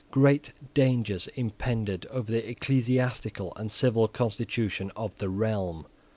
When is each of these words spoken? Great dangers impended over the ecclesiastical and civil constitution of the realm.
Great 0.09 0.51
dangers 0.73 1.27
impended 1.35 2.07
over 2.07 2.31
the 2.31 2.49
ecclesiastical 2.49 3.53
and 3.55 3.71
civil 3.71 4.07
constitution 4.07 4.91
of 4.95 5.15
the 5.19 5.29
realm. 5.29 5.85